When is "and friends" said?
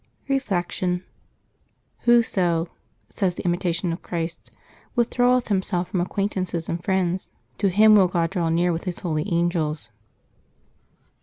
6.67-7.29